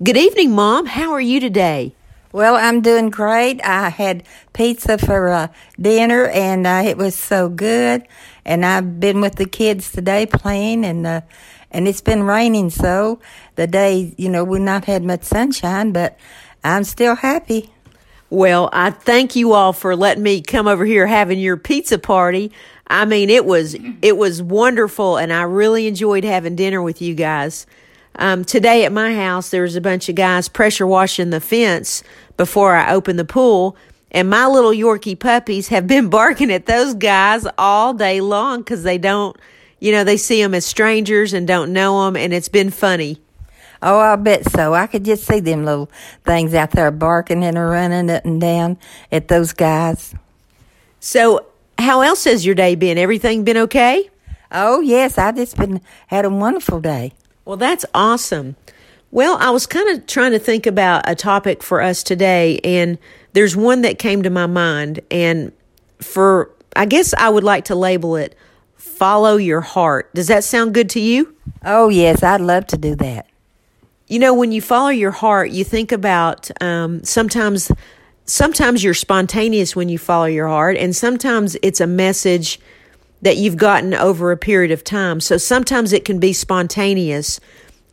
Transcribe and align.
Good 0.00 0.16
evening, 0.16 0.52
Mom. 0.52 0.86
How 0.86 1.10
are 1.10 1.20
you 1.20 1.40
today? 1.40 1.92
Well, 2.30 2.54
I'm 2.54 2.82
doing 2.82 3.10
great. 3.10 3.60
I 3.64 3.88
had 3.88 4.22
pizza 4.52 4.96
for 4.96 5.28
uh, 5.28 5.48
dinner, 5.80 6.28
and 6.28 6.68
uh, 6.68 6.82
it 6.84 6.96
was 6.96 7.16
so 7.16 7.48
good. 7.48 8.06
And 8.44 8.64
I've 8.64 9.00
been 9.00 9.20
with 9.20 9.34
the 9.34 9.44
kids 9.44 9.90
today 9.90 10.24
playing, 10.24 10.84
and 10.84 11.04
uh, 11.04 11.22
and 11.72 11.88
it's 11.88 12.00
been 12.00 12.22
raining. 12.22 12.70
So 12.70 13.18
the 13.56 13.66
day, 13.66 14.14
you 14.16 14.28
know, 14.28 14.44
we've 14.44 14.60
not 14.60 14.84
had 14.84 15.02
much 15.02 15.24
sunshine, 15.24 15.90
but 15.90 16.16
I'm 16.62 16.84
still 16.84 17.16
happy. 17.16 17.72
Well, 18.30 18.70
I 18.72 18.90
thank 18.90 19.34
you 19.34 19.52
all 19.52 19.72
for 19.72 19.96
letting 19.96 20.22
me 20.22 20.42
come 20.42 20.68
over 20.68 20.84
here 20.84 21.08
having 21.08 21.40
your 21.40 21.56
pizza 21.56 21.98
party. 21.98 22.52
I 22.86 23.04
mean, 23.04 23.30
it 23.30 23.44
was 23.44 23.74
it 24.00 24.16
was 24.16 24.42
wonderful, 24.42 25.16
and 25.16 25.32
I 25.32 25.42
really 25.42 25.88
enjoyed 25.88 26.22
having 26.22 26.54
dinner 26.54 26.80
with 26.80 27.02
you 27.02 27.16
guys. 27.16 27.66
Um, 28.16 28.44
today 28.44 28.84
at 28.84 28.92
my 28.92 29.14
house, 29.14 29.50
there 29.50 29.62
was 29.62 29.76
a 29.76 29.80
bunch 29.80 30.08
of 30.08 30.14
guys 30.14 30.48
pressure 30.48 30.86
washing 30.86 31.30
the 31.30 31.40
fence 31.40 32.02
before 32.36 32.74
I 32.74 32.92
opened 32.92 33.18
the 33.18 33.24
pool. 33.24 33.76
And 34.10 34.30
my 34.30 34.46
little 34.46 34.70
Yorkie 34.70 35.18
puppies 35.18 35.68
have 35.68 35.86
been 35.86 36.08
barking 36.10 36.50
at 36.50 36.66
those 36.66 36.94
guys 36.94 37.46
all 37.56 37.94
day 37.94 38.20
long 38.20 38.60
because 38.60 38.82
they 38.82 38.98
don't, 38.98 39.36
you 39.80 39.92
know, 39.92 40.04
they 40.04 40.16
see 40.16 40.42
them 40.42 40.54
as 40.54 40.66
strangers 40.66 41.32
and 41.32 41.46
don't 41.46 41.72
know 41.72 42.04
them. 42.04 42.16
And 42.16 42.32
it's 42.32 42.48
been 42.48 42.70
funny. 42.70 43.20
Oh, 43.80 43.98
I 44.00 44.16
bet 44.16 44.50
so. 44.50 44.74
I 44.74 44.86
could 44.88 45.04
just 45.04 45.24
see 45.24 45.40
them 45.40 45.64
little 45.64 45.90
things 46.24 46.52
out 46.54 46.72
there 46.72 46.90
barking 46.90 47.44
and 47.44 47.56
running 47.56 48.10
up 48.10 48.24
and 48.24 48.40
down 48.40 48.76
at 49.12 49.28
those 49.28 49.52
guys. 49.52 50.14
So, 50.98 51.46
how 51.78 52.00
else 52.00 52.24
has 52.24 52.44
your 52.44 52.56
day 52.56 52.74
been? 52.74 52.98
Everything 52.98 53.44
been 53.44 53.56
okay? 53.56 54.10
Oh, 54.50 54.80
yes. 54.80 55.16
I 55.16 55.30
just 55.30 55.56
been 55.56 55.80
had 56.08 56.24
a 56.24 56.30
wonderful 56.30 56.80
day. 56.80 57.12
Well, 57.48 57.56
that's 57.56 57.86
awesome. 57.94 58.56
Well, 59.10 59.38
I 59.40 59.48
was 59.48 59.66
kind 59.66 59.88
of 59.88 60.06
trying 60.06 60.32
to 60.32 60.38
think 60.38 60.66
about 60.66 61.08
a 61.08 61.14
topic 61.14 61.62
for 61.62 61.80
us 61.80 62.02
today, 62.02 62.58
and 62.62 62.98
there's 63.32 63.56
one 63.56 63.80
that 63.80 63.98
came 63.98 64.22
to 64.24 64.28
my 64.28 64.44
mind. 64.44 65.00
And 65.10 65.52
for, 65.98 66.50
I 66.76 66.84
guess 66.84 67.14
I 67.14 67.30
would 67.30 67.44
like 67.44 67.64
to 67.64 67.74
label 67.74 68.16
it 68.16 68.36
Follow 68.76 69.36
Your 69.36 69.62
Heart. 69.62 70.12
Does 70.14 70.26
that 70.26 70.44
sound 70.44 70.74
good 70.74 70.90
to 70.90 71.00
you? 71.00 71.34
Oh, 71.64 71.88
yes, 71.88 72.22
I'd 72.22 72.42
love 72.42 72.66
to 72.66 72.76
do 72.76 72.94
that. 72.96 73.26
You 74.08 74.18
know, 74.18 74.34
when 74.34 74.52
you 74.52 74.60
follow 74.60 74.90
your 74.90 75.12
heart, 75.12 75.48
you 75.48 75.64
think 75.64 75.90
about 75.90 76.50
um, 76.60 77.02
sometimes. 77.02 77.72
Sometimes 78.26 78.84
you're 78.84 78.92
spontaneous 78.92 79.74
when 79.74 79.88
you 79.88 79.96
follow 79.96 80.26
your 80.26 80.48
heart, 80.48 80.76
and 80.76 80.94
sometimes 80.94 81.56
it's 81.62 81.80
a 81.80 81.86
message 81.86 82.60
that 83.22 83.36
you've 83.36 83.56
gotten 83.56 83.94
over 83.94 84.30
a 84.30 84.36
period 84.36 84.70
of 84.70 84.84
time. 84.84 85.20
So 85.20 85.36
sometimes 85.36 85.92
it 85.92 86.04
can 86.04 86.18
be 86.18 86.32
spontaneous 86.32 87.40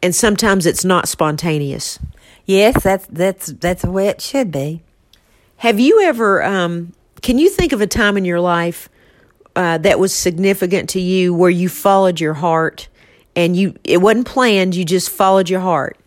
and 0.02 0.14
sometimes 0.14 0.66
it's 0.66 0.86
not 0.86 1.08
spontaneous. 1.08 2.00
Yes, 2.46 2.84
that's 2.84 3.08
that's 3.08 3.48
that's 3.48 3.82
the 3.82 3.92
way 3.92 4.08
it 4.08 4.22
should 4.22 4.52
be. 4.52 4.84
Have 5.58 5.80
you 5.80 6.02
ever 6.02 6.44
um, 6.44 6.94
can 7.22 7.40
you 7.40 7.50
think 7.50 7.72
of 7.72 7.82
a 7.82 7.88
time 7.88 8.18
in 8.18 8.26
your 8.26 8.40
life 8.40 8.88
uh, 9.56 9.80
that 9.80 10.00
was 10.00 10.14
significant 10.14 10.90
to 10.90 11.00
you 11.00 11.34
where 11.34 11.50
you 11.50 11.70
followed 11.70 12.20
your 12.20 12.36
heart 12.36 12.88
and 13.36 13.56
you 13.56 13.76
it 13.84 13.98
wasn't 13.98 14.28
planned, 14.28 14.76
you 14.76 14.86
just 14.86 15.10
followed 15.10 15.50
your 15.50 15.62
heart? 15.62 15.98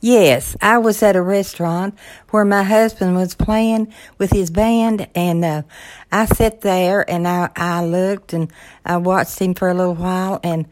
Yes, 0.00 0.56
I 0.62 0.78
was 0.78 1.02
at 1.02 1.14
a 1.14 1.22
restaurant 1.22 1.94
where 2.30 2.44
my 2.44 2.62
husband 2.62 3.16
was 3.16 3.34
playing 3.34 3.92
with 4.16 4.30
his 4.30 4.50
band, 4.50 5.08
and 5.14 5.44
uh, 5.44 5.62
I 6.10 6.24
sat 6.24 6.62
there 6.62 7.08
and 7.08 7.28
I, 7.28 7.50
I 7.54 7.84
looked 7.84 8.32
and 8.32 8.50
I 8.84 8.96
watched 8.96 9.38
him 9.38 9.52
for 9.52 9.68
a 9.68 9.74
little 9.74 9.94
while, 9.94 10.40
and 10.42 10.66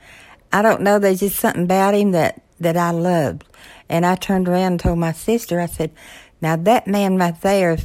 I 0.51 0.63
don't 0.63 0.81
know, 0.81 0.99
there's 0.99 1.21
just 1.21 1.37
something 1.37 1.65
about 1.65 1.95
him 1.95 2.13
that, 2.13 2.43
that 2.59 2.79
I 2.79 2.91
loved. 2.91 3.45
And 3.91 4.07
I 4.07 4.15
turned 4.15 4.49
around 4.49 4.73
and 4.73 4.81
told 4.81 4.99
my 4.99 5.13
sister, 5.13 5.61
I 5.61 5.67
said, 5.67 5.93
now 6.41 6.57
that 6.57 6.87
man 6.87 7.17
right 7.19 7.39
there, 7.43 7.77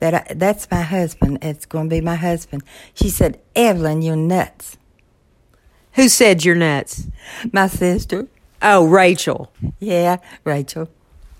that 0.00 0.14
I, 0.14 0.34
that's 0.34 0.70
my 0.70 0.82
husband. 0.82 1.38
It's 1.42 1.64
going 1.64 1.88
to 1.88 1.96
be 1.96 2.00
my 2.00 2.16
husband. 2.16 2.62
She 2.92 3.08
said, 3.08 3.40
Evelyn, 3.54 4.02
you're 4.02 4.16
nuts. 4.16 4.76
Who 5.94 6.08
said 6.08 6.44
you're 6.44 6.56
nuts? 6.56 7.06
My 7.52 7.68
sister. 7.68 8.26
Oh, 8.62 8.86
Rachel. 8.86 9.52
Yeah, 9.78 10.18
Rachel. 10.44 10.88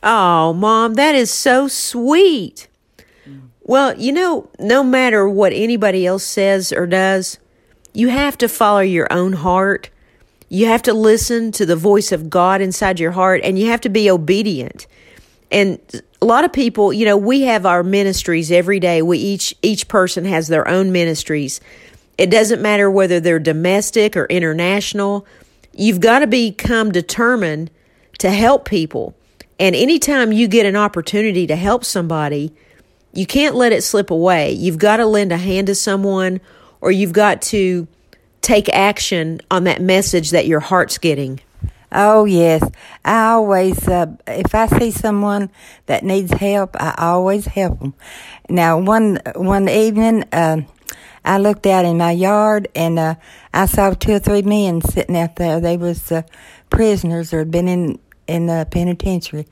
Oh, 0.03 0.53
Mom, 0.55 0.95
that 0.95 1.15
is 1.15 1.31
so 1.31 1.69
sweet. 1.69 2.69
Well, 3.63 3.99
you 3.99 4.13
know, 4.13 4.49
no 4.59 4.83
matter 4.83 5.29
what 5.29 5.53
anybody 5.53 6.07
else 6.07 6.25
says 6.25 6.73
or 6.73 6.87
does, 6.87 7.39
you 7.93 8.09
have 8.09 8.39
to 8.39 8.49
follow 8.49 8.81
your 8.81 9.07
own 9.13 9.33
heart. 9.35 9.91
You 10.49 10.67
have 10.67 10.83
to 10.83 10.95
listen 10.95 11.53
to 11.53 11.67
the 11.67 11.77
voice 11.77 12.11
of 12.11 12.31
God 12.31 12.61
inside 12.61 12.99
your 12.99 13.13
heart 13.13 13.43
and 13.45 13.59
you 13.59 13.67
have 13.67 13.81
to 13.83 13.89
be 13.89 14.11
obedient. 14.11 14.87
And 15.51 15.79
a 16.23 16.27
lot 16.27 16.45
of 16.45 16.53
people, 16.53 16.93
you 16.93 17.05
know, 17.05 17.17
we 17.17 17.43
have 17.43 17.67
our 17.67 17.83
ministries 17.83 18.51
every 18.51 18.81
day. 18.81 19.03
We 19.03 19.19
each 19.19 19.55
each 19.63 19.89
person 19.89 20.25
has 20.25 20.49
their 20.49 20.67
own 20.67 20.93
ministries. 20.93 21.61
It 22.19 22.31
doesn't 22.31 22.61
matter 22.61 22.91
whether 22.91 23.21
they're 23.21 23.39
domestic 23.39 24.17
or 24.17 24.27
international. 24.27 25.27
You've 25.81 26.01
got 26.01 26.19
to 26.19 26.27
become 26.27 26.93
determined 26.93 27.71
to 28.19 28.29
help 28.29 28.69
people. 28.69 29.15
And 29.59 29.75
anytime 29.75 30.31
you 30.31 30.47
get 30.47 30.67
an 30.67 30.77
opportunity 30.77 31.47
to 31.47 31.57
help 31.57 31.87
somebody, 31.87 32.53
you 33.15 33.25
can't 33.25 33.55
let 33.55 33.73
it 33.73 33.83
slip 33.83 34.11
away. 34.11 34.53
You've 34.53 34.77
got 34.77 34.99
to 34.99 35.07
lend 35.07 35.33
a 35.33 35.39
hand 35.39 35.69
to 35.69 35.75
someone 35.75 36.43
or 36.83 36.93
you've 36.93 37.15
got 37.15 37.41
to 37.43 37.89
take 38.43 38.69
action 38.69 39.41
on 39.51 39.65
that 39.65 39.81
message 39.81 40.33
that 40.33 40.47
your 40.47 40.61
heart's 40.61 40.99
getting. 40.99 41.41
Oh 41.93 42.27
yes, 42.27 42.63
I 43.03 43.31
always 43.31 43.89
uh, 43.89 44.15
if 44.27 44.55
I 44.55 44.67
see 44.67 44.91
someone 44.91 45.51
that 45.87 46.05
needs 46.05 46.31
help, 46.31 46.77
I 46.79 46.95
always 46.99 47.47
help 47.47 47.81
them. 47.81 47.95
Now 48.51 48.79
one 48.79 49.19
one 49.35 49.69
evening, 49.69 50.25
uh, 50.31 50.59
I 51.25 51.39
looked 51.39 51.67
out 51.67 51.85
in 51.85 51.99
my 51.99 52.13
yard 52.13 52.69
and 52.75 52.99
uh, 52.99 53.15
I 53.53 53.67
saw 53.67 53.91
two 53.91 54.13
or 54.13 54.19
three 54.19 54.43
men 54.43 54.81
sitting 54.81 55.17
out 55.17 55.37
there. 55.37 55.61
They 55.61 55.77
was 55.77 56.11
uh, 56.11 56.23
prisoners 56.71 57.33
or 57.33 57.41
had 57.41 57.51
been 57.51 57.69
in 57.69 57.99
in 58.27 58.47
the 58.47 58.67
penitentiary, 58.71 59.47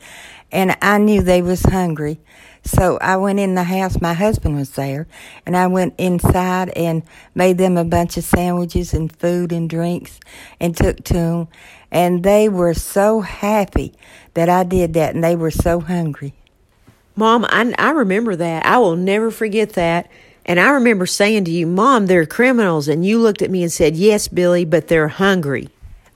and 0.52 0.76
I 0.80 0.98
knew 0.98 1.20
they 1.20 1.42
was 1.42 1.62
hungry. 1.62 2.20
So 2.64 2.98
I 3.00 3.16
went 3.16 3.40
in 3.40 3.54
the 3.54 3.64
house. 3.64 4.00
My 4.00 4.14
husband 4.14 4.54
was 4.54 4.70
there, 4.72 5.08
and 5.44 5.56
I 5.56 5.66
went 5.66 5.94
inside 5.98 6.68
and 6.70 7.02
made 7.34 7.58
them 7.58 7.76
a 7.76 7.84
bunch 7.84 8.16
of 8.16 8.24
sandwiches 8.24 8.94
and 8.94 9.14
food 9.16 9.52
and 9.52 9.68
drinks, 9.68 10.20
and 10.60 10.76
took 10.76 11.02
to 11.04 11.14
them. 11.14 11.48
And 11.90 12.22
they 12.22 12.48
were 12.48 12.74
so 12.74 13.20
happy 13.20 13.94
that 14.34 14.48
I 14.48 14.62
did 14.62 14.94
that, 14.94 15.14
and 15.14 15.24
they 15.24 15.34
were 15.34 15.50
so 15.50 15.80
hungry. 15.80 16.34
Mom, 17.16 17.44
I, 17.48 17.74
I 17.78 17.90
remember 17.90 18.36
that. 18.36 18.64
I 18.64 18.78
will 18.78 18.96
never 18.96 19.32
forget 19.32 19.70
that. 19.72 20.08
And 20.48 20.58
I 20.58 20.70
remember 20.70 21.04
saying 21.04 21.44
to 21.44 21.50
you, 21.50 21.66
Mom, 21.66 22.06
they're 22.06 22.24
criminals. 22.24 22.88
And 22.88 23.04
you 23.04 23.18
looked 23.18 23.42
at 23.42 23.50
me 23.50 23.62
and 23.62 23.70
said, 23.70 23.94
Yes, 23.94 24.28
Billy, 24.28 24.64
but 24.64 24.88
they're 24.88 25.08
hungry. 25.08 25.68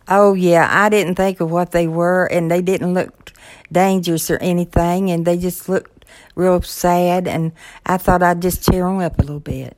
Oh, 0.09 0.33
yeah. 0.33 0.67
I 0.71 0.89
didn't 0.89 1.17
think 1.17 1.41
of 1.41 1.51
what 1.51 1.73
they 1.73 1.87
were, 1.87 2.25
and 2.27 2.51
they 2.51 2.63
didn't 2.63 2.95
look 2.95 3.33
dangerous 3.71 4.31
or 4.31 4.39
anything, 4.39 5.11
and 5.11 5.27
they 5.27 5.37
just 5.37 5.69
looked 5.69 6.07
real 6.35 6.63
sad. 6.63 7.29
And 7.29 7.53
I 7.85 7.99
thought 7.99 8.23
I'd 8.23 8.41
just 8.41 8.69
cheer 8.69 8.85
them 8.85 9.01
up 9.01 9.19
a 9.19 9.23
little 9.23 9.39
bit. 9.39 9.77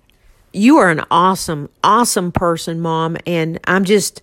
You 0.52 0.78
are 0.78 0.88
an 0.88 1.02
awesome, 1.10 1.68
awesome 1.82 2.30
person, 2.30 2.80
Mom. 2.80 3.16
And 3.26 3.58
I'm 3.64 3.84
just, 3.84 4.22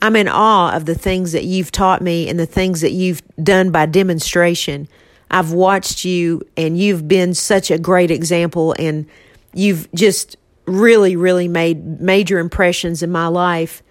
I'm 0.00 0.16
in 0.16 0.26
awe 0.26 0.74
of 0.74 0.86
the 0.86 0.94
things 0.94 1.32
that 1.32 1.44
you've 1.44 1.70
taught 1.70 2.00
me 2.00 2.30
and 2.30 2.40
the 2.40 2.46
things 2.46 2.80
that 2.80 2.92
you've 2.92 3.20
done 3.42 3.70
by 3.72 3.84
demonstration. 3.84 4.88
I've 5.30 5.52
watched 5.52 6.02
you, 6.06 6.40
and 6.56 6.78
you've 6.78 7.06
been 7.06 7.34
such 7.34 7.70
a 7.70 7.78
great 7.78 8.10
example, 8.10 8.74
and 8.78 9.06
you've 9.56 9.90
just 9.92 10.36
really, 10.66 11.16
really 11.16 11.48
made 11.48 12.00
major 12.00 12.38
impressions 12.38 13.02
in 13.02 13.10
my 13.10 13.26
life. 13.26 13.82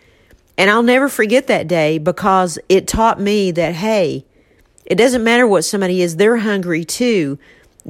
And 0.58 0.70
I'll 0.70 0.84
never 0.84 1.10
forget 1.10 1.48
that 1.48 1.68
day 1.68 1.98
because 1.98 2.60
it 2.70 2.88
taught 2.88 3.20
me 3.20 3.52
that, 3.52 3.74
hey, 3.74 4.26
it 4.86 4.96
doesn't 4.96 5.24
matter 5.24 5.48
what 5.48 5.66
somebody 5.66 6.02
is, 6.02 6.16
they're 6.16 6.38
hungry 6.38 6.86
too. 6.86 7.40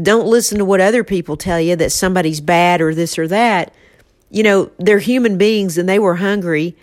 Don't 0.02 0.28
listen 0.28 0.58
to 0.58 0.66
what 0.66 0.82
other 0.82 1.04
people 1.04 1.36
tell 1.36 1.60
you 1.60 1.76
that 1.76 1.92
somebody's 1.92 2.42
bad 2.42 2.82
or 2.82 2.96
this 2.96 3.20
or 3.20 3.28
that. 3.28 3.74
You 4.30 4.44
know, 4.44 4.72
they're 4.78 5.00
human 5.00 5.38
beings 5.38 5.78
and 5.78 5.88
they 5.88 6.00
were 6.00 6.16
hungry. 6.16 6.76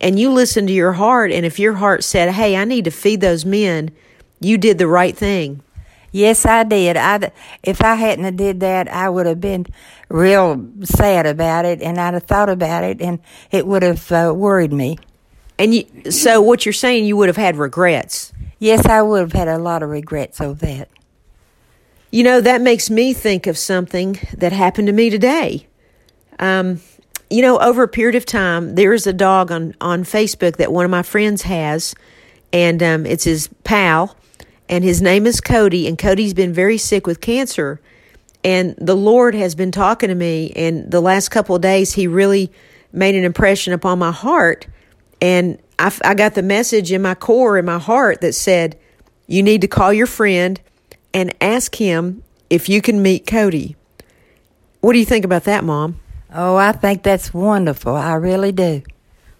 And 0.00 0.18
you 0.18 0.30
listen 0.30 0.66
to 0.66 0.72
your 0.72 0.92
heart. 0.92 1.30
And 1.30 1.46
if 1.46 1.58
your 1.58 1.74
heart 1.74 2.04
said, 2.04 2.32
hey, 2.32 2.56
I 2.56 2.64
need 2.64 2.84
to 2.84 2.90
feed 2.90 3.20
those 3.20 3.44
men, 3.44 3.90
you 4.40 4.58
did 4.58 4.78
the 4.78 4.86
right 4.88 5.16
thing. 5.16 5.62
Yes, 6.12 6.44
I 6.44 6.64
did. 6.64 6.96
I 6.96 7.30
if 7.62 7.82
I 7.82 7.94
hadn't 7.94 8.24
have 8.24 8.36
did 8.36 8.60
that, 8.60 8.88
I 8.88 9.08
would 9.08 9.26
have 9.26 9.40
been 9.40 9.66
real 10.08 10.68
sad 10.82 11.26
about 11.26 11.64
it, 11.64 11.80
and 11.80 11.98
I'd 11.98 12.14
have 12.14 12.24
thought 12.24 12.48
about 12.48 12.84
it, 12.84 13.00
and 13.00 13.20
it 13.50 13.66
would 13.66 13.82
have 13.82 14.10
uh, 14.10 14.32
worried 14.34 14.72
me. 14.72 14.98
And 15.58 15.74
you, 15.74 16.10
so 16.10 16.40
what 16.40 16.66
you're 16.66 16.72
saying, 16.72 17.04
you 17.04 17.16
would 17.16 17.28
have 17.28 17.36
had 17.36 17.56
regrets. 17.56 18.32
Yes, 18.58 18.86
I 18.86 19.02
would 19.02 19.20
have 19.20 19.32
had 19.32 19.48
a 19.48 19.58
lot 19.58 19.82
of 19.82 19.90
regrets 19.90 20.40
over 20.40 20.66
that. 20.66 20.88
You 22.10 22.24
know, 22.24 22.40
that 22.40 22.60
makes 22.60 22.90
me 22.90 23.12
think 23.12 23.46
of 23.46 23.56
something 23.56 24.18
that 24.36 24.52
happened 24.52 24.88
to 24.88 24.92
me 24.92 25.10
today. 25.10 25.66
Um, 26.38 26.80
you 27.28 27.42
know, 27.42 27.58
over 27.60 27.84
a 27.84 27.88
period 27.88 28.16
of 28.16 28.26
time, 28.26 28.74
there 28.74 28.92
is 28.92 29.06
a 29.06 29.12
dog 29.12 29.52
on, 29.52 29.76
on 29.80 30.02
Facebook 30.02 30.56
that 30.56 30.72
one 30.72 30.84
of 30.84 30.90
my 30.90 31.02
friends 31.02 31.42
has, 31.42 31.94
and 32.52 32.82
um, 32.82 33.06
it's 33.06 33.24
his 33.24 33.48
pal 33.62 34.16
and 34.70 34.84
his 34.84 35.02
name 35.02 35.26
is 35.26 35.40
Cody, 35.40 35.88
and 35.88 35.98
Cody's 35.98 36.32
been 36.32 36.54
very 36.54 36.78
sick 36.78 37.04
with 37.04 37.20
cancer. 37.20 37.80
And 38.44 38.76
the 38.78 38.96
Lord 38.96 39.34
has 39.34 39.56
been 39.56 39.72
talking 39.72 40.08
to 40.08 40.14
me, 40.14 40.52
and 40.54 40.88
the 40.88 41.00
last 41.00 41.30
couple 41.30 41.56
of 41.56 41.60
days, 41.60 41.92
He 41.92 42.06
really 42.06 42.52
made 42.92 43.16
an 43.16 43.24
impression 43.24 43.72
upon 43.72 43.98
my 43.98 44.12
heart. 44.12 44.68
And 45.20 45.58
I, 45.78 45.92
I 46.04 46.14
got 46.14 46.34
the 46.34 46.42
message 46.42 46.92
in 46.92 47.02
my 47.02 47.16
core, 47.16 47.58
in 47.58 47.64
my 47.64 47.80
heart, 47.80 48.20
that 48.20 48.32
said, 48.32 48.78
You 49.26 49.42
need 49.42 49.60
to 49.62 49.68
call 49.68 49.92
your 49.92 50.06
friend 50.06 50.60
and 51.12 51.34
ask 51.40 51.74
him 51.74 52.22
if 52.48 52.68
you 52.68 52.80
can 52.80 53.02
meet 53.02 53.26
Cody. 53.26 53.74
What 54.80 54.92
do 54.92 55.00
you 55.00 55.04
think 55.04 55.24
about 55.24 55.44
that, 55.44 55.64
Mom? 55.64 55.98
Oh, 56.32 56.54
I 56.54 56.70
think 56.70 57.02
that's 57.02 57.34
wonderful. 57.34 57.96
I 57.96 58.14
really 58.14 58.52
do. 58.52 58.82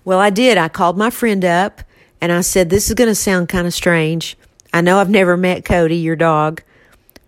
Well, 0.04 0.18
I 0.18 0.30
did. 0.30 0.58
I 0.58 0.68
called 0.68 0.98
my 0.98 1.08
friend 1.08 1.44
up 1.44 1.82
and 2.20 2.32
I 2.32 2.40
said, 2.40 2.68
This 2.68 2.88
is 2.88 2.94
going 2.94 3.08
to 3.08 3.14
sound 3.14 3.48
kind 3.48 3.68
of 3.68 3.72
strange. 3.72 4.36
I 4.72 4.80
know 4.80 4.98
I've 4.98 5.10
never 5.10 5.36
met 5.36 5.64
Cody, 5.64 5.96
your 5.96 6.16
dog, 6.16 6.62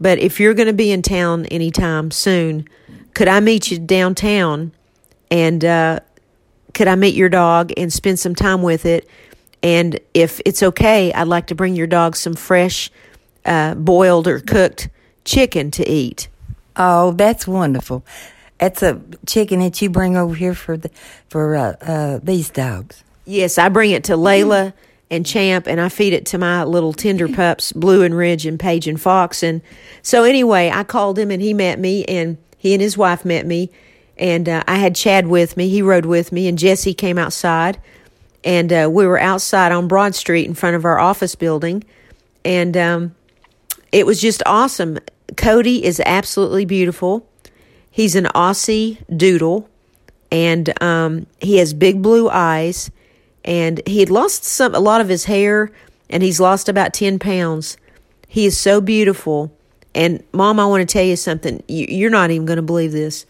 but 0.00 0.18
if 0.18 0.40
you're 0.40 0.54
going 0.54 0.68
to 0.68 0.72
be 0.72 0.92
in 0.92 1.02
town 1.02 1.46
anytime 1.46 2.10
soon, 2.10 2.68
could 3.14 3.28
I 3.28 3.40
meet 3.40 3.70
you 3.70 3.78
downtown 3.78 4.72
and 5.30 5.64
uh, 5.64 6.00
could 6.74 6.88
I 6.88 6.94
meet 6.94 7.14
your 7.14 7.28
dog 7.28 7.72
and 7.76 7.92
spend 7.92 8.18
some 8.18 8.34
time 8.34 8.62
with 8.62 8.86
it? 8.86 9.08
And 9.62 9.98
if 10.14 10.40
it's 10.44 10.62
okay, 10.62 11.12
I'd 11.12 11.28
like 11.28 11.46
to 11.48 11.54
bring 11.54 11.76
your 11.76 11.86
dog 11.86 12.16
some 12.16 12.34
fresh 12.34 12.90
uh, 13.44 13.74
boiled 13.74 14.26
or 14.26 14.40
cooked 14.40 14.88
chicken 15.24 15.70
to 15.72 15.88
eat. 15.88 16.28
Oh, 16.76 17.12
that's 17.12 17.46
wonderful. 17.46 18.04
That's 18.58 18.82
a 18.82 19.00
chicken 19.26 19.60
that 19.60 19.80
you 19.82 19.90
bring 19.90 20.16
over 20.16 20.34
here 20.34 20.54
for 20.54 20.76
the 20.76 20.90
for 21.28 21.56
uh, 21.56 21.74
uh, 21.80 22.20
these 22.22 22.50
dogs. 22.50 23.02
Yes, 23.24 23.58
I 23.58 23.68
bring 23.68 23.90
it 23.90 24.04
to 24.04 24.14
Layla 24.14 24.72
and 25.12 25.26
Champ, 25.26 25.68
and 25.68 25.78
I 25.78 25.90
feed 25.90 26.14
it 26.14 26.24
to 26.26 26.38
my 26.38 26.64
little 26.64 26.94
tender 26.94 27.28
pups, 27.36 27.70
Blue 27.70 28.02
and 28.02 28.16
Ridge 28.16 28.46
and 28.46 28.58
Paige 28.58 28.88
and 28.88 29.00
Fox. 29.00 29.42
And 29.42 29.60
so, 30.00 30.24
anyway, 30.24 30.70
I 30.72 30.82
called 30.82 31.18
him, 31.18 31.30
and 31.30 31.42
he 31.42 31.52
met 31.52 31.78
me, 31.78 32.04
and 32.06 32.38
he 32.56 32.72
and 32.72 32.80
his 32.80 32.96
wife 32.96 33.24
met 33.24 33.46
me, 33.46 33.70
and 34.16 34.48
uh, 34.48 34.64
I 34.66 34.76
had 34.76 34.96
Chad 34.96 35.26
with 35.28 35.56
me. 35.56 35.68
He 35.68 35.82
rode 35.82 36.06
with 36.06 36.32
me, 36.32 36.48
and 36.48 36.58
Jesse 36.58 36.94
came 36.94 37.18
outside, 37.18 37.78
and 38.42 38.72
uh, 38.72 38.88
we 38.90 39.06
were 39.06 39.20
outside 39.20 39.70
on 39.70 39.86
Broad 39.86 40.14
Street 40.14 40.46
in 40.46 40.54
front 40.54 40.76
of 40.76 40.84
our 40.86 40.98
office 40.98 41.34
building, 41.34 41.84
and 42.42 42.74
um, 42.76 43.14
it 43.92 44.06
was 44.06 44.20
just 44.20 44.42
awesome. 44.46 44.98
Cody 45.36 45.84
is 45.84 46.00
absolutely 46.06 46.64
beautiful. 46.64 47.28
He's 47.90 48.16
an 48.16 48.24
Aussie 48.34 48.96
doodle, 49.14 49.68
and 50.30 50.82
um, 50.82 51.26
he 51.40 51.58
has 51.58 51.74
big 51.74 52.00
blue 52.00 52.30
eyes. 52.30 52.90
And 53.44 53.80
he 53.86 54.00
had 54.00 54.10
lost 54.10 54.44
some 54.44 54.74
a 54.74 54.80
lot 54.80 55.00
of 55.00 55.08
his 55.08 55.24
hair, 55.24 55.70
and 56.08 56.22
he's 56.22 56.40
lost 56.40 56.68
about 56.68 56.94
ten 56.94 57.18
pounds. 57.18 57.76
He 58.28 58.46
is 58.46 58.56
so 58.56 58.80
beautiful. 58.80 59.52
And 59.94 60.22
mom, 60.32 60.58
I 60.58 60.66
want 60.66 60.88
to 60.88 60.92
tell 60.92 61.04
you 61.04 61.16
something. 61.16 61.62
You're 61.68 62.10
not 62.10 62.30
even 62.30 62.46
going 62.46 62.56
to 62.56 62.62
believe 62.62 62.92
this. 62.92 63.26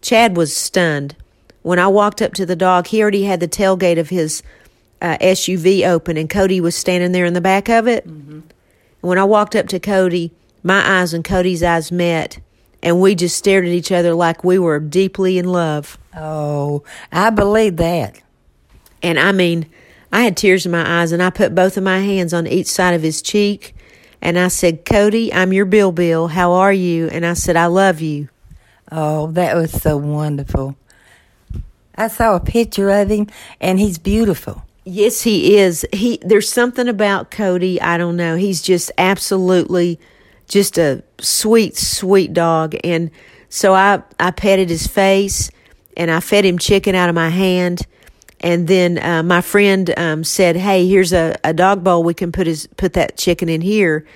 Chad 0.00 0.36
was 0.36 0.56
stunned 0.56 1.16
when 1.62 1.78
I 1.78 1.88
walked 1.88 2.22
up 2.22 2.34
to 2.34 2.46
the 2.46 2.56
dog. 2.56 2.86
He 2.86 3.02
already 3.02 3.24
had 3.24 3.40
the 3.40 3.48
tailgate 3.48 3.98
of 3.98 4.08
his 4.08 4.42
uh, 5.02 5.18
SUV 5.20 5.86
open, 5.86 6.16
and 6.16 6.30
Cody 6.30 6.60
was 6.60 6.74
standing 6.74 7.12
there 7.12 7.24
in 7.24 7.34
the 7.34 7.40
back 7.40 7.68
of 7.68 7.86
it. 7.86 8.06
Mm-hmm. 8.06 8.32
And 8.32 8.52
when 9.00 9.18
I 9.18 9.24
walked 9.24 9.54
up 9.54 9.68
to 9.68 9.80
Cody, 9.80 10.32
my 10.62 11.00
eyes 11.00 11.12
and 11.12 11.24
Cody's 11.24 11.62
eyes 11.62 11.92
met, 11.92 12.38
and 12.82 13.00
we 13.00 13.14
just 13.14 13.36
stared 13.36 13.64
at 13.64 13.70
each 13.70 13.92
other 13.92 14.14
like 14.14 14.44
we 14.44 14.58
were 14.58 14.80
deeply 14.80 15.38
in 15.38 15.46
love. 15.46 15.98
Oh, 16.16 16.84
I 17.12 17.30
believe 17.30 17.76
that. 17.76 18.20
And 19.02 19.18
I 19.18 19.32
mean, 19.32 19.66
I 20.12 20.22
had 20.22 20.36
tears 20.36 20.66
in 20.66 20.72
my 20.72 21.00
eyes, 21.02 21.12
and 21.12 21.22
I 21.22 21.30
put 21.30 21.54
both 21.54 21.76
of 21.76 21.84
my 21.84 22.00
hands 22.00 22.32
on 22.32 22.46
each 22.46 22.66
side 22.66 22.94
of 22.94 23.02
his 23.02 23.22
cheek, 23.22 23.74
and 24.20 24.38
I 24.38 24.48
said, 24.48 24.84
Cody, 24.84 25.32
I'm 25.32 25.52
your 25.52 25.66
Bill 25.66 25.92
Bill. 25.92 26.28
How 26.28 26.52
are 26.52 26.72
you? 26.72 27.08
And 27.08 27.24
I 27.24 27.34
said, 27.34 27.56
I 27.56 27.66
love 27.66 28.00
you. 28.00 28.28
Oh, 28.90 29.28
that 29.28 29.54
was 29.54 29.70
so 29.70 29.96
wonderful. 29.96 30.76
I 31.94 32.08
saw 32.08 32.36
a 32.36 32.40
picture 32.40 32.90
of 32.90 33.10
him, 33.10 33.26
and 33.60 33.78
he's 33.78 33.98
beautiful. 33.98 34.64
Yes, 34.84 35.20
he 35.22 35.58
is. 35.58 35.86
He 35.92 36.18
there's 36.22 36.48
something 36.48 36.88
about 36.88 37.30
Cody. 37.30 37.78
I 37.78 37.98
don't 37.98 38.16
know. 38.16 38.36
He's 38.36 38.62
just 38.62 38.90
absolutely 38.96 40.00
just 40.48 40.78
a 40.78 41.02
sweet, 41.20 41.76
sweet 41.76 42.32
dog. 42.32 42.74
And 42.82 43.10
so 43.50 43.74
I, 43.74 44.02
I 44.18 44.30
petted 44.30 44.70
his 44.70 44.86
face 44.86 45.50
and 45.96 46.10
I 46.10 46.20
fed 46.20 46.46
him 46.46 46.58
chicken 46.58 46.94
out 46.94 47.10
of 47.10 47.14
my 47.14 47.28
hand. 47.28 47.82
And 48.40 48.68
then 48.68 48.98
uh, 48.98 49.22
my 49.22 49.40
friend 49.40 49.92
um, 49.96 50.24
said, 50.24 50.56
"Hey, 50.56 50.88
here's 50.88 51.12
a, 51.12 51.36
a 51.44 51.52
dog 51.52 51.82
bowl. 51.82 52.02
We 52.04 52.14
can 52.14 52.32
put 52.32 52.46
his 52.46 52.66
put 52.76 52.92
that 52.94 53.16
chicken 53.16 53.48
in 53.48 53.60
here." 53.60 54.06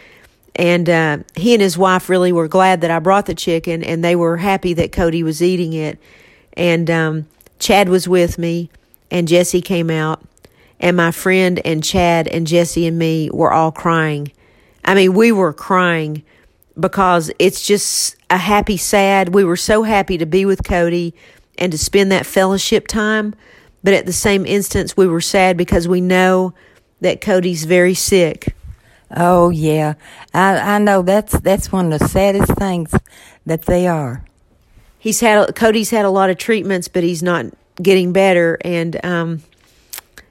And 0.54 0.88
uh, 0.88 1.18
he 1.34 1.54
and 1.54 1.62
his 1.62 1.78
wife 1.78 2.08
really 2.08 2.30
were 2.30 2.46
glad 2.46 2.82
that 2.82 2.90
I 2.90 2.98
brought 2.98 3.26
the 3.26 3.34
chicken, 3.34 3.82
and 3.82 4.04
they 4.04 4.14
were 4.14 4.36
happy 4.36 4.74
that 4.74 4.92
Cody 4.92 5.22
was 5.22 5.42
eating 5.42 5.72
it. 5.72 5.98
And 6.54 6.90
um, 6.90 7.26
Chad 7.58 7.88
was 7.88 8.06
with 8.06 8.38
me, 8.38 8.68
and 9.10 9.26
Jesse 9.26 9.62
came 9.62 9.90
out, 9.90 10.22
and 10.78 10.96
my 10.96 11.10
friend 11.10 11.60
and 11.64 11.82
Chad 11.82 12.28
and 12.28 12.46
Jesse 12.46 12.86
and 12.86 12.98
me 12.98 13.30
were 13.32 13.52
all 13.52 13.72
crying 13.72 14.30
I 14.84 14.94
mean, 14.94 15.14
we 15.14 15.32
were 15.32 15.52
crying 15.52 16.22
because 16.78 17.30
it's 17.38 17.66
just 17.66 18.16
a 18.30 18.36
happy, 18.38 18.76
sad. 18.76 19.34
We 19.34 19.44
were 19.44 19.56
so 19.56 19.82
happy 19.82 20.18
to 20.18 20.26
be 20.26 20.44
with 20.44 20.64
Cody 20.64 21.14
and 21.58 21.70
to 21.72 21.78
spend 21.78 22.10
that 22.10 22.26
fellowship 22.26 22.88
time. 22.88 23.34
But 23.82 23.94
at 23.94 24.06
the 24.06 24.12
same 24.12 24.46
instance, 24.46 24.96
we 24.96 25.06
were 25.06 25.20
sad 25.20 25.56
because 25.56 25.88
we 25.88 26.00
know 26.00 26.54
that 27.00 27.20
Cody's 27.20 27.64
very 27.64 27.94
sick. 27.94 28.54
Oh 29.14 29.50
yeah, 29.50 29.94
I 30.32 30.76
I 30.76 30.78
know 30.78 31.02
that's 31.02 31.38
that's 31.40 31.70
one 31.70 31.92
of 31.92 31.98
the 31.98 32.08
saddest 32.08 32.54
things 32.54 32.94
that 33.44 33.62
they 33.62 33.86
are. 33.86 34.24
He's 34.98 35.20
had 35.20 35.54
Cody's 35.54 35.90
had 35.90 36.04
a 36.04 36.10
lot 36.10 36.30
of 36.30 36.38
treatments, 36.38 36.88
but 36.88 37.02
he's 37.02 37.22
not 37.22 37.46
getting 37.76 38.12
better, 38.12 38.56
and 38.62 39.04
um, 39.04 39.42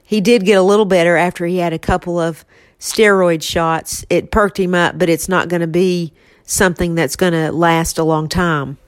he 0.02 0.20
did 0.20 0.44
get 0.44 0.58
a 0.58 0.62
little 0.62 0.84
better 0.84 1.16
after 1.16 1.46
he 1.46 1.58
had 1.58 1.72
a 1.72 1.78
couple 1.78 2.18
of 2.18 2.44
steroid 2.80 3.42
shots. 3.42 4.04
It 4.10 4.30
perked 4.30 4.58
him 4.58 4.74
up, 4.74 4.98
but 4.98 5.08
it's 5.08 5.28
not 5.28 5.48
going 5.48 5.60
to 5.60 5.66
be 5.66 6.12
something 6.44 6.94
that's 6.94 7.16
going 7.16 7.32
to 7.32 7.52
last 7.52 7.98
a 7.98 8.04
long 8.04 8.28
time. 8.28 8.78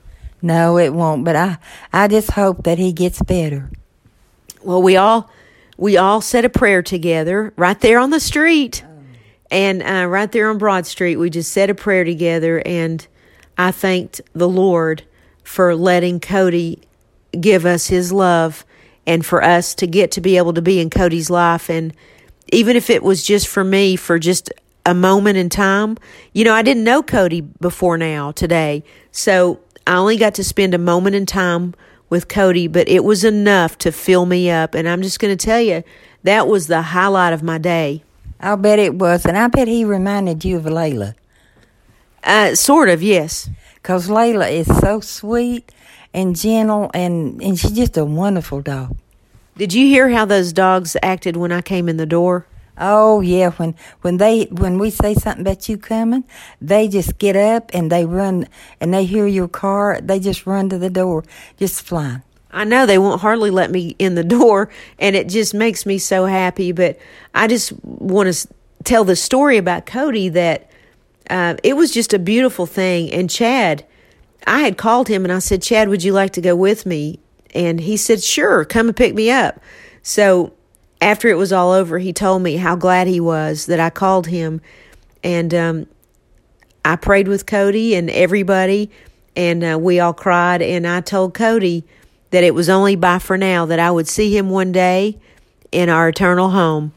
No, 0.41 0.77
it 0.77 0.93
won't. 0.93 1.23
But 1.23 1.35
I, 1.35 1.57
I 1.93 2.07
just 2.07 2.31
hope 2.31 2.63
that 2.63 2.77
he 2.77 2.91
gets 2.91 3.21
better. 3.21 3.69
Well, 4.65 4.81
we 4.81 4.97
all, 4.97 5.29
we 5.77 5.95
all 5.95 6.21
said 6.21 6.43
a 6.43 6.49
prayer 6.49 6.81
together 6.81 7.53
right 7.55 7.79
there 7.79 7.99
on 7.99 8.09
the 8.09 8.19
street, 8.19 8.83
and 9.51 9.83
uh, 9.83 10.07
right 10.07 10.31
there 10.31 10.49
on 10.49 10.57
Broad 10.57 10.87
Street. 10.87 11.17
We 11.17 11.29
just 11.29 11.51
said 11.51 11.69
a 11.69 11.75
prayer 11.75 12.03
together, 12.03 12.63
and 12.65 13.05
I 13.57 13.71
thanked 13.71 14.21
the 14.33 14.49
Lord 14.49 15.03
for 15.43 15.75
letting 15.75 16.19
Cody 16.19 16.81
give 17.39 17.65
us 17.65 17.87
his 17.87 18.11
love, 18.11 18.65
and 19.05 19.23
for 19.23 19.43
us 19.43 19.75
to 19.75 19.85
get 19.85 20.11
to 20.11 20.21
be 20.21 20.37
able 20.37 20.53
to 20.53 20.63
be 20.63 20.79
in 20.79 20.89
Cody's 20.89 21.29
life 21.29 21.69
and 21.69 21.93
even 22.51 22.75
if 22.75 22.89
it 22.89 23.03
was 23.03 23.23
just 23.23 23.47
for 23.47 23.63
me 23.63 23.95
for 23.95 24.17
just 24.17 24.51
a 24.85 24.93
moment 24.93 25.37
in 25.37 25.49
time. 25.49 25.97
You 26.33 26.43
know, 26.43 26.53
I 26.53 26.61
didn't 26.61 26.83
know 26.83 27.01
Cody 27.03 27.41
before 27.41 27.97
now 27.97 28.31
today. 28.31 28.83
So 29.11 29.59
I 29.87 29.97
only 29.97 30.17
got 30.17 30.35
to 30.35 30.43
spend 30.43 30.73
a 30.73 30.79
moment 30.79 31.15
in 31.15 31.25
time 31.25 31.73
with 32.09 32.27
Cody, 32.27 32.67
but 32.67 32.87
it 32.87 33.03
was 33.03 33.23
enough 33.23 33.77
to 33.79 33.91
fill 33.91 34.25
me 34.25 34.49
up. 34.49 34.75
And 34.75 34.87
I'm 34.87 35.01
just 35.01 35.19
going 35.19 35.35
to 35.35 35.45
tell 35.45 35.61
you, 35.61 35.83
that 36.23 36.47
was 36.47 36.67
the 36.67 36.81
highlight 36.81 37.33
of 37.33 37.43
my 37.43 37.57
day. 37.57 38.03
I'll 38.39 38.57
bet 38.57 38.79
it 38.79 38.95
was. 38.95 39.25
And 39.25 39.37
I 39.37 39.47
bet 39.47 39.67
he 39.67 39.85
reminded 39.85 40.45
you 40.45 40.57
of 40.57 40.63
Layla. 40.63 41.15
Uh, 42.23 42.55
sort 42.55 42.89
of, 42.89 43.03
yes. 43.03 43.49
Because 43.75 44.07
Layla 44.07 44.51
is 44.51 44.67
so 44.79 44.99
sweet 44.99 45.71
and 46.13 46.35
gentle, 46.35 46.89
and, 46.93 47.41
and 47.41 47.59
she's 47.59 47.71
just 47.71 47.97
a 47.97 48.05
wonderful 48.05 48.61
dog. 48.61 48.97
Did 49.57 49.73
you 49.73 49.87
hear 49.87 50.09
how 50.09 50.25
those 50.25 50.53
dogs 50.53 50.97
acted 51.03 51.37
when 51.37 51.51
I 51.51 51.61
came 51.61 51.87
in 51.87 51.97
the 51.97 52.05
door? 52.05 52.45
Oh 52.77 53.21
yeah, 53.21 53.51
when 53.51 53.75
when 54.01 54.17
they 54.17 54.45
when 54.45 54.77
we 54.79 54.89
say 54.89 55.13
something 55.13 55.41
about 55.41 55.69
you 55.69 55.77
coming, 55.77 56.25
they 56.59 56.87
just 56.87 57.17
get 57.17 57.35
up 57.35 57.71
and 57.73 57.91
they 57.91 58.05
run 58.05 58.47
and 58.81 58.93
they 58.93 59.05
hear 59.05 59.25
your 59.27 59.47
car, 59.47 59.99
they 60.01 60.19
just 60.19 60.45
run 60.45 60.69
to 60.69 60.77
the 60.77 60.89
door, 60.89 61.23
just 61.57 61.81
flying. 61.81 62.21
I 62.51 62.63
know 62.63 62.85
they 62.85 62.97
won't 62.97 63.21
hardly 63.21 63.51
let 63.51 63.71
me 63.71 63.95
in 63.99 64.15
the 64.15 64.23
door, 64.23 64.69
and 64.99 65.15
it 65.15 65.29
just 65.29 65.53
makes 65.53 65.85
me 65.85 65.97
so 65.97 66.25
happy. 66.25 66.71
But 66.71 66.97
I 67.33 67.47
just 67.47 67.73
want 67.83 68.33
to 68.33 68.47
tell 68.83 69.03
the 69.03 69.15
story 69.15 69.57
about 69.57 69.85
Cody 69.85 70.29
that 70.29 70.69
uh, 71.29 71.55
it 71.63 71.75
was 71.75 71.91
just 71.91 72.13
a 72.13 72.19
beautiful 72.19 72.65
thing. 72.65 73.11
And 73.11 73.29
Chad, 73.29 73.85
I 74.47 74.61
had 74.61 74.77
called 74.77 75.07
him 75.07 75.25
and 75.25 75.33
I 75.33 75.39
said, 75.39 75.61
Chad, 75.61 75.89
would 75.89 76.03
you 76.03 76.13
like 76.13 76.31
to 76.33 76.41
go 76.41 76.55
with 76.55 76.85
me? 76.85 77.19
And 77.53 77.81
he 77.81 77.97
said, 77.97 78.23
Sure, 78.23 78.63
come 78.63 78.87
and 78.87 78.95
pick 78.95 79.13
me 79.15 79.31
up. 79.31 79.59
So 80.03 80.53
after 81.05 81.27
it 81.29 81.35
was 81.35 81.53
all 81.53 81.71
over, 81.71 81.99
he 81.99 82.11
told 82.11 82.41
me 82.41 82.55
how 82.55 82.75
glad 82.75 83.05
he 83.05 83.19
was 83.19 83.67
that 83.67 83.79
I 83.79 83.91
called 83.91 84.25
him. 84.25 84.59
And 85.23 85.53
um, 85.53 85.87
I 86.83 86.95
prayed 86.95 87.27
with 87.27 87.45
Cody 87.45 87.93
and 87.93 88.09
everybody, 88.09 88.89
and 89.35 89.63
uh, 89.63 89.77
we 89.79 89.99
all 89.99 90.15
cried. 90.15 90.63
And 90.63 90.87
I 90.87 91.01
told 91.01 91.35
Cody 91.35 91.83
that 92.31 92.43
it 92.43 92.55
was 92.55 92.69
only 92.69 92.95
bye 92.95 93.19
for 93.19 93.37
now 93.37 93.67
that 93.67 93.77
I 93.77 93.91
would 93.91 94.07
see 94.07 94.35
him 94.35 94.49
one 94.49 94.71
day 94.71 95.19
in 95.71 95.89
our 95.89 96.09
eternal 96.09 96.49
home. 96.49 96.91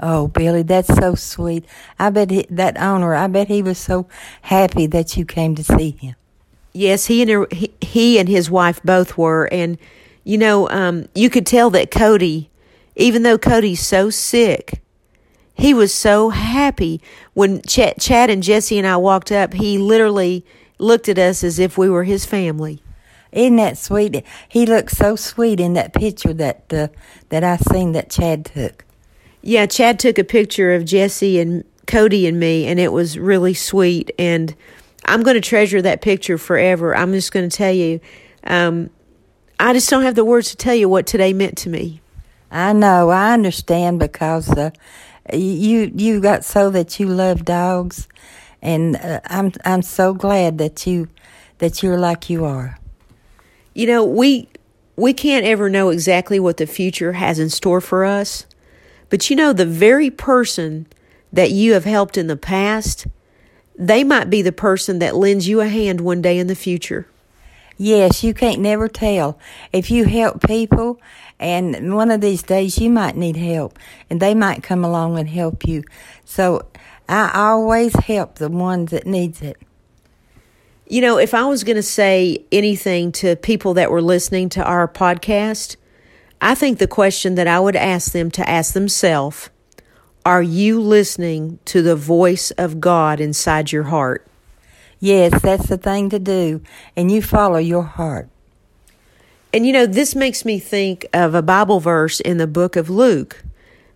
Oh, 0.00 0.26
Billy, 0.26 0.62
that's 0.64 0.92
so 0.92 1.14
sweet. 1.14 1.64
I 1.96 2.10
bet 2.10 2.32
he, 2.32 2.46
that 2.50 2.76
owner, 2.76 3.14
I 3.14 3.28
bet 3.28 3.46
he 3.46 3.62
was 3.62 3.78
so 3.78 4.08
happy 4.42 4.88
that 4.88 5.16
you 5.16 5.24
came 5.24 5.54
to 5.54 5.62
see 5.62 5.92
him. 5.92 6.16
Yes, 6.72 7.06
he 7.06 7.22
and 7.22 7.52
he, 7.52 7.72
he 7.80 8.18
and 8.18 8.28
his 8.28 8.50
wife 8.50 8.82
both 8.82 9.16
were, 9.16 9.46
and 9.52 9.78
you 10.24 10.38
know, 10.38 10.68
um, 10.70 11.06
you 11.14 11.30
could 11.30 11.46
tell 11.46 11.70
that 11.70 11.92
Cody, 11.92 12.50
even 12.96 13.22
though 13.22 13.38
Cody's 13.38 13.84
so 13.84 14.10
sick, 14.10 14.82
he 15.54 15.72
was 15.72 15.94
so 15.94 16.30
happy 16.30 17.00
when 17.32 17.62
Ch- 17.62 17.94
Chad 17.98 18.30
and 18.30 18.42
Jesse 18.42 18.78
and 18.78 18.86
I 18.86 18.96
walked 18.96 19.30
up. 19.30 19.54
He 19.54 19.78
literally 19.78 20.44
looked 20.78 21.08
at 21.08 21.18
us 21.18 21.44
as 21.44 21.58
if 21.58 21.78
we 21.78 21.88
were 21.88 22.04
his 22.04 22.24
family. 22.24 22.82
Isn't 23.32 23.56
that 23.56 23.78
sweet? 23.78 24.24
He 24.48 24.66
looked 24.66 24.92
so 24.92 25.16
sweet 25.16 25.58
in 25.58 25.72
that 25.74 25.92
picture 25.92 26.32
that 26.34 26.72
uh, 26.72 26.88
that 27.30 27.42
I 27.42 27.56
seen 27.56 27.92
that 27.92 28.10
Chad 28.10 28.44
took. 28.46 28.84
Yeah, 29.42 29.66
Chad 29.66 29.98
took 29.98 30.18
a 30.18 30.24
picture 30.24 30.72
of 30.72 30.84
Jesse 30.84 31.40
and 31.40 31.64
Cody 31.86 32.26
and 32.26 32.38
me, 32.38 32.66
and 32.66 32.78
it 32.78 32.92
was 32.92 33.18
really 33.18 33.54
sweet. 33.54 34.10
And 34.18 34.54
I'm 35.04 35.22
going 35.22 35.34
to 35.34 35.40
treasure 35.40 35.82
that 35.82 36.00
picture 36.00 36.38
forever. 36.38 36.96
I'm 36.96 37.12
just 37.12 37.32
going 37.32 37.48
to 37.48 37.54
tell 37.54 37.72
you, 37.72 38.00
um, 38.44 38.90
I 39.58 39.72
just 39.72 39.90
don't 39.90 40.02
have 40.02 40.14
the 40.14 40.24
words 40.24 40.50
to 40.50 40.56
tell 40.56 40.74
you 40.74 40.88
what 40.88 41.06
today 41.06 41.32
meant 41.32 41.58
to 41.58 41.68
me. 41.68 42.00
I 42.54 42.72
know, 42.72 43.10
I 43.10 43.32
understand 43.34 43.98
because 43.98 44.48
uh, 44.48 44.70
you 45.32 45.90
you 45.92 46.20
got 46.20 46.44
so 46.44 46.70
that 46.70 47.00
you 47.00 47.08
love 47.08 47.44
dogs, 47.44 48.06
and 48.62 48.94
uh, 48.94 49.20
I'm 49.24 49.52
I'm 49.64 49.82
so 49.82 50.14
glad 50.14 50.58
that 50.58 50.86
you 50.86 51.08
that 51.58 51.82
you're 51.82 51.98
like 51.98 52.30
you 52.30 52.44
are. 52.44 52.78
You 53.74 53.88
know, 53.88 54.04
we 54.04 54.48
we 54.94 55.12
can't 55.12 55.44
ever 55.44 55.68
know 55.68 55.88
exactly 55.88 56.38
what 56.38 56.58
the 56.58 56.66
future 56.66 57.14
has 57.14 57.40
in 57.40 57.50
store 57.50 57.80
for 57.80 58.04
us. 58.04 58.46
But 59.10 59.28
you 59.28 59.34
know, 59.34 59.52
the 59.52 59.66
very 59.66 60.08
person 60.08 60.86
that 61.32 61.50
you 61.50 61.72
have 61.72 61.84
helped 61.84 62.16
in 62.16 62.28
the 62.28 62.36
past, 62.36 63.08
they 63.76 64.04
might 64.04 64.30
be 64.30 64.42
the 64.42 64.52
person 64.52 65.00
that 65.00 65.16
lends 65.16 65.48
you 65.48 65.60
a 65.60 65.66
hand 65.66 66.00
one 66.00 66.22
day 66.22 66.38
in 66.38 66.46
the 66.46 66.54
future. 66.54 67.08
Yes, 67.76 68.22
you 68.22 68.34
can't 68.34 68.60
never 68.60 68.88
tell. 68.88 69.38
If 69.72 69.90
you 69.90 70.04
help 70.04 70.42
people, 70.46 71.00
and 71.40 71.94
one 71.94 72.10
of 72.10 72.20
these 72.20 72.42
days 72.42 72.78
you 72.78 72.90
might 72.90 73.16
need 73.16 73.36
help, 73.36 73.78
and 74.08 74.20
they 74.20 74.34
might 74.34 74.62
come 74.62 74.84
along 74.84 75.18
and 75.18 75.28
help 75.28 75.66
you. 75.66 75.82
So 76.24 76.66
I 77.08 77.32
always 77.34 77.94
help 77.96 78.36
the 78.36 78.48
ones 78.48 78.90
that 78.92 79.06
needs 79.06 79.42
it. 79.42 79.56
You 80.86 81.00
know, 81.00 81.18
if 81.18 81.34
I 81.34 81.44
was 81.46 81.64
going 81.64 81.76
to 81.76 81.82
say 81.82 82.44
anything 82.52 83.10
to 83.12 83.36
people 83.36 83.74
that 83.74 83.90
were 83.90 84.02
listening 84.02 84.50
to 84.50 84.62
our 84.62 84.86
podcast, 84.86 85.76
I 86.40 86.54
think 86.54 86.78
the 86.78 86.86
question 86.86 87.34
that 87.36 87.48
I 87.48 87.58
would 87.58 87.76
ask 87.76 88.12
them 88.12 88.30
to 88.32 88.48
ask 88.48 88.74
themselves 88.74 89.50
are 90.26 90.42
you 90.42 90.80
listening 90.80 91.58
to 91.66 91.82
the 91.82 91.96
voice 91.96 92.50
of 92.52 92.80
God 92.80 93.20
inside 93.20 93.72
your 93.72 93.84
heart? 93.84 94.26
Yes, 95.00 95.40
that's 95.42 95.68
the 95.68 95.78
thing 95.78 96.10
to 96.10 96.18
do. 96.18 96.62
And 96.96 97.10
you 97.10 97.22
follow 97.22 97.58
your 97.58 97.82
heart. 97.82 98.28
And 99.52 99.66
you 99.66 99.72
know, 99.72 99.86
this 99.86 100.14
makes 100.16 100.44
me 100.44 100.58
think 100.58 101.06
of 101.12 101.34
a 101.34 101.42
Bible 101.42 101.78
verse 101.78 102.18
in 102.20 102.38
the 102.38 102.46
book 102.46 102.74
of 102.74 102.90
Luke. 102.90 103.44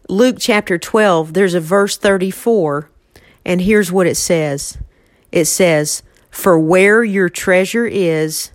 Luke 0.08 0.36
chapter 0.38 0.78
12, 0.78 1.34
there's 1.34 1.54
a 1.54 1.60
verse 1.60 1.98
34, 1.98 2.88
and 3.44 3.60
here's 3.60 3.92
what 3.92 4.06
it 4.06 4.14
says 4.14 4.78
it 5.32 5.46
says, 5.46 6.02
For 6.30 6.58
where 6.58 7.02
your 7.04 7.28
treasure 7.28 7.86
is, 7.86 8.52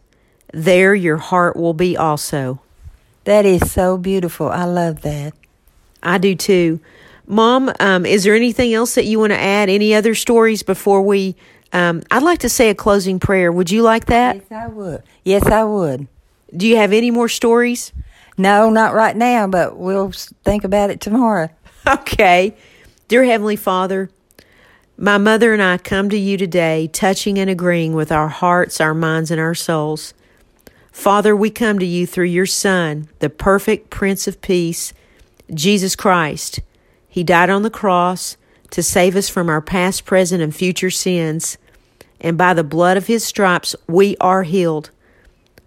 there 0.53 0.95
your 0.95 1.17
heart 1.17 1.55
will 1.55 1.73
be 1.73 1.97
also. 1.97 2.61
That 3.25 3.45
is 3.45 3.71
so 3.71 3.97
beautiful. 3.97 4.49
I 4.49 4.63
love 4.63 5.01
that. 5.01 5.33
I 6.01 6.17
do 6.17 6.35
too. 6.35 6.79
Mom, 7.25 7.71
um, 7.79 8.05
is 8.05 8.23
there 8.23 8.35
anything 8.35 8.73
else 8.73 8.95
that 8.95 9.05
you 9.05 9.19
want 9.19 9.31
to 9.31 9.39
add? 9.39 9.69
Any 9.69 9.93
other 9.93 10.15
stories 10.15 10.63
before 10.63 11.01
we? 11.01 11.35
Um, 11.73 12.03
I'd 12.11 12.23
like 12.23 12.39
to 12.39 12.49
say 12.49 12.69
a 12.69 12.75
closing 12.75 13.19
prayer. 13.19 13.51
Would 13.51 13.71
you 13.71 13.81
like 13.81 14.05
that? 14.05 14.35
Yes, 14.35 14.51
I 14.51 14.67
would. 14.67 15.03
Yes, 15.25 15.45
I 15.47 15.63
would. 15.63 16.07
Do 16.55 16.67
you 16.67 16.77
have 16.77 16.93
any 16.93 17.09
more 17.09 17.27
stories? 17.27 17.91
No, 18.37 18.69
not 18.69 18.93
right 18.93 19.15
now, 19.15 19.47
but 19.47 19.77
we'll 19.77 20.11
think 20.43 20.63
about 20.63 20.89
it 20.89 21.01
tomorrow. 21.01 21.49
Okay. 21.85 22.55
Dear 23.09 23.25
Heavenly 23.25 23.57
Father, 23.57 24.09
my 24.97 25.17
mother 25.17 25.51
and 25.51 25.61
I 25.61 25.77
come 25.77 26.07
to 26.09 26.17
you 26.17 26.37
today, 26.37 26.87
touching 26.87 27.37
and 27.37 27.49
agreeing 27.49 27.93
with 27.93 28.09
our 28.09 28.29
hearts, 28.29 28.79
our 28.79 28.93
minds, 28.93 29.31
and 29.31 29.41
our 29.41 29.53
souls. 29.53 30.13
Father, 30.93 31.35
we 31.35 31.49
come 31.49 31.79
to 31.79 31.85
you 31.85 32.07
through 32.07 32.27
your 32.27 32.45
Son, 32.45 33.09
the 33.19 33.29
perfect 33.29 33.89
Prince 33.89 34.29
of 34.29 34.39
Peace, 34.39 34.93
Jesus 35.53 35.93
Christ. 35.93 36.61
He 37.09 37.21
died 37.21 37.49
on 37.49 37.63
the 37.63 37.69
cross 37.69 38.37
to 38.69 38.81
save 38.81 39.17
us 39.17 39.27
from 39.27 39.49
our 39.49 39.61
past, 39.61 40.05
present, 40.05 40.41
and 40.41 40.55
future 40.55 40.89
sins. 40.89 41.57
And 42.23 42.37
by 42.37 42.53
the 42.53 42.63
blood 42.63 42.95
of 42.95 43.07
his 43.07 43.25
stripes, 43.25 43.75
we 43.85 44.15
are 44.21 44.43
healed. 44.43 44.89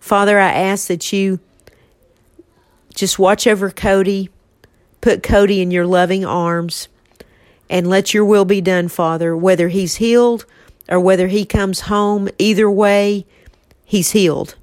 Father, 0.01 0.39
I 0.39 0.53
ask 0.53 0.89
that 0.89 1.13
you 1.13 1.39
just 2.95 3.19
watch 3.19 3.47
over 3.47 3.71
Cody, 3.71 4.31
put 5.03 5.23
Cody 5.23 5.61
in 5.61 5.71
your 5.71 5.87
loving 5.87 6.25
arms, 6.25 6.89
and 7.69 7.87
let 7.87 8.15
your 8.15 8.25
will 8.25 8.47
be 8.47 8.63
done, 8.63 8.89
Father. 8.89 9.37
Whether 9.37 9.69
he's 9.69 9.97
healed 9.97 10.47
or 10.89 10.99
whether 10.99 11.29
he 11.29 11.45
comes 11.45 11.81
home, 11.81 12.29
either 12.39 12.71
way, 12.71 13.27
he's 13.85 14.13
healed. 14.13 14.57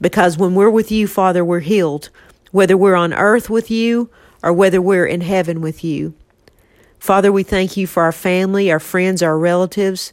Because 0.00 0.38
when 0.38 0.54
we're 0.54 0.70
with 0.70 0.92
you, 0.92 1.08
Father, 1.08 1.44
we're 1.44 1.60
healed, 1.60 2.10
whether 2.52 2.76
we're 2.76 2.94
on 2.94 3.12
earth 3.12 3.50
with 3.50 3.70
you 3.70 4.08
or 4.42 4.52
whether 4.52 4.80
we're 4.80 5.06
in 5.06 5.20
heaven 5.22 5.60
with 5.60 5.82
you. 5.82 6.14
Father, 6.98 7.32
we 7.32 7.42
thank 7.42 7.76
you 7.76 7.86
for 7.86 8.02
our 8.04 8.12
family, 8.12 8.70
our 8.70 8.78
friends, 8.78 9.22
our 9.22 9.38
relatives. 9.38 10.12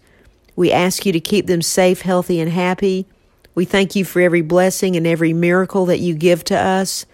We 0.57 0.71
ask 0.71 1.05
you 1.05 1.13
to 1.13 1.19
keep 1.19 1.45
them 1.45 1.61
safe, 1.61 2.01
healthy, 2.01 2.41
and 2.41 2.51
happy. 2.51 3.05
We 3.53 3.63
thank 3.63 3.95
you 3.95 4.03
for 4.03 4.21
every 4.21 4.41
blessing 4.41 4.95
and 4.95 5.05
every 5.07 5.31
miracle 5.31 5.85
that 5.85 5.99
you 5.99 6.15
give 6.15 6.43
to 6.45 6.57
us. 6.59 7.05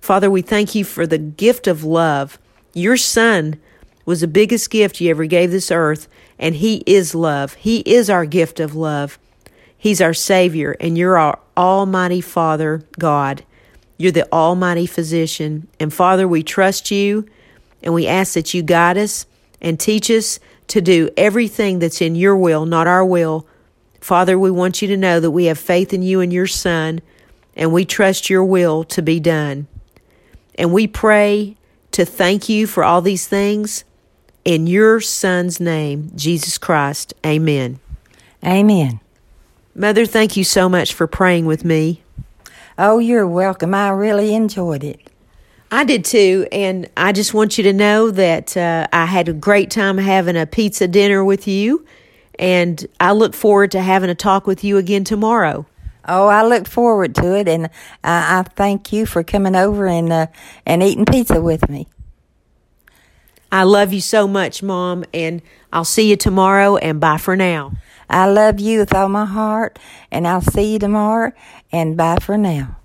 Father, 0.00 0.30
we 0.30 0.40
thank 0.42 0.74
you 0.74 0.84
for 0.84 1.06
the 1.06 1.18
gift 1.18 1.66
of 1.66 1.84
love. 1.84 2.38
Your 2.72 2.96
Son 2.96 3.60
was 4.06 4.22
the 4.22 4.26
biggest 4.26 4.70
gift 4.70 5.00
you 5.00 5.10
ever 5.10 5.26
gave 5.26 5.50
this 5.50 5.70
earth, 5.70 6.08
and 6.38 6.56
He 6.56 6.82
is 6.86 7.14
love. 7.14 7.54
He 7.54 7.80
is 7.80 8.08
our 8.08 8.24
gift 8.24 8.58
of 8.58 8.74
love. 8.74 9.18
He's 9.76 10.00
our 10.00 10.14
Savior, 10.14 10.74
and 10.80 10.96
you're 10.96 11.18
our 11.18 11.38
Almighty 11.56 12.22
Father, 12.22 12.82
God. 12.98 13.44
You're 13.98 14.12
the 14.12 14.30
Almighty 14.32 14.86
Physician. 14.86 15.68
And 15.78 15.92
Father, 15.92 16.26
we 16.26 16.42
trust 16.42 16.90
you, 16.90 17.26
and 17.82 17.92
we 17.92 18.06
ask 18.06 18.32
that 18.32 18.54
you 18.54 18.62
guide 18.62 18.96
us 18.96 19.26
and 19.60 19.78
teach 19.78 20.10
us 20.10 20.40
to 20.70 20.80
do 20.80 21.10
everything 21.16 21.80
that's 21.80 22.00
in 22.00 22.14
your 22.14 22.36
will, 22.36 22.64
not 22.64 22.86
our 22.86 23.04
will. 23.04 23.46
Father, 24.00 24.38
we 24.38 24.50
want 24.50 24.80
you 24.80 24.88
to 24.88 24.96
know 24.96 25.20
that 25.20 25.32
we 25.32 25.46
have 25.46 25.58
faith 25.58 25.92
in 25.92 26.02
you 26.02 26.20
and 26.20 26.32
your 26.32 26.46
Son, 26.46 27.00
and 27.54 27.72
we 27.72 27.84
trust 27.84 28.30
your 28.30 28.44
will 28.44 28.84
to 28.84 29.02
be 29.02 29.20
done. 29.20 29.66
And 30.54 30.72
we 30.72 30.86
pray 30.86 31.56
to 31.92 32.04
thank 32.04 32.48
you 32.48 32.66
for 32.66 32.84
all 32.84 33.02
these 33.02 33.26
things 33.26 33.84
in 34.44 34.66
your 34.66 35.00
Son's 35.00 35.58
name, 35.58 36.12
Jesus 36.14 36.56
Christ. 36.56 37.14
Amen. 37.26 37.80
Amen. 38.44 39.00
Mother, 39.74 40.06
thank 40.06 40.36
you 40.36 40.44
so 40.44 40.68
much 40.68 40.94
for 40.94 41.06
praying 41.06 41.46
with 41.46 41.64
me. 41.64 42.02
Oh, 42.78 42.98
you're 42.98 43.26
welcome. 43.26 43.74
I 43.74 43.90
really 43.90 44.34
enjoyed 44.34 44.84
it. 44.84 45.09
I 45.72 45.84
did 45.84 46.04
too, 46.04 46.48
and 46.50 46.90
I 46.96 47.12
just 47.12 47.32
want 47.32 47.56
you 47.56 47.64
to 47.64 47.72
know 47.72 48.10
that 48.10 48.56
uh, 48.56 48.88
I 48.92 49.06
had 49.06 49.28
a 49.28 49.32
great 49.32 49.70
time 49.70 49.98
having 49.98 50.36
a 50.36 50.44
pizza 50.44 50.88
dinner 50.88 51.24
with 51.24 51.46
you, 51.46 51.86
and 52.40 52.84
I 52.98 53.12
look 53.12 53.34
forward 53.34 53.70
to 53.72 53.80
having 53.80 54.10
a 54.10 54.14
talk 54.16 54.48
with 54.48 54.64
you 54.64 54.78
again 54.78 55.04
tomorrow. 55.04 55.66
Oh, 56.08 56.26
I 56.26 56.42
look 56.42 56.66
forward 56.66 57.14
to 57.16 57.36
it, 57.36 57.46
and 57.46 57.66
I, 58.02 58.40
I 58.40 58.42
thank 58.42 58.92
you 58.92 59.06
for 59.06 59.22
coming 59.22 59.54
over 59.54 59.86
and 59.86 60.12
uh, 60.12 60.26
and 60.66 60.82
eating 60.82 61.04
pizza 61.04 61.40
with 61.40 61.68
me. 61.68 61.86
I 63.52 63.62
love 63.62 63.92
you 63.92 64.00
so 64.00 64.26
much, 64.26 64.64
Mom, 64.64 65.04
and 65.14 65.40
I'll 65.72 65.84
see 65.84 66.10
you 66.10 66.16
tomorrow, 66.16 66.78
and 66.78 66.98
bye 66.98 67.18
for 67.18 67.36
now. 67.36 67.72
I 68.08 68.26
love 68.26 68.58
you 68.58 68.80
with 68.80 68.92
all 68.92 69.08
my 69.08 69.24
heart, 69.24 69.78
and 70.10 70.26
I'll 70.26 70.40
see 70.40 70.72
you 70.72 70.78
tomorrow, 70.80 71.32
and 71.70 71.96
bye 71.96 72.18
for 72.20 72.36
now. 72.36 72.79